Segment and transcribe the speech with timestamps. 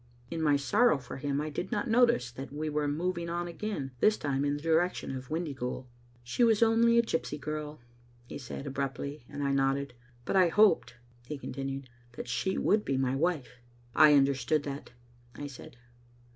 [0.31, 3.91] In my sorrow for him I did not notice that we were moving on again,
[3.99, 5.87] this time in the direction of Windy ghoul.
[6.23, 7.79] "She was only a gypsy girl,"
[8.25, 9.93] he said, abruptly, and I nodded.
[10.25, 10.95] "But I hoped,"
[11.27, 13.59] he continued, "that she would be my wife.""
[14.05, 14.89] I understood that,"
[15.35, 15.77] I said.